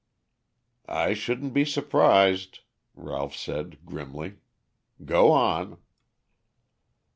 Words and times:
"I 0.89 1.13
shouldn't 1.13 1.53
be 1.53 1.63
surprised," 1.63 2.61
Ralph 2.95 3.35
said 3.35 3.85
grimly. 3.85 4.37
"Go 5.05 5.29
on." 5.31 5.77